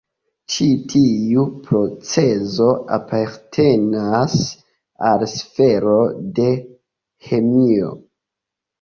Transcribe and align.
Ĉi 0.51 0.65
tiu 0.93 1.43
procezo 1.67 2.71
apartenas 2.97 4.35
al 5.13 5.29
sfero 5.37 6.03
de 6.43 6.51
ĥemio. 7.31 7.97